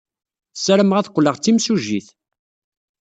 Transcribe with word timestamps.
Ssarameɣ 0.57 0.97
ad 0.97 1.09
qqleɣ 1.11 1.35
d 1.37 1.41
timsujjit. 1.43 2.07